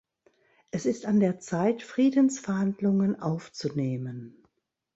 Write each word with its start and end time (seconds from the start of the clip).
Es 0.71 0.87
ist 0.87 1.05
an 1.05 1.19
der 1.19 1.37
Zeit, 1.37 1.83
Friedensverhandlungen 1.83 3.19
aufzunehmen. 3.21 4.43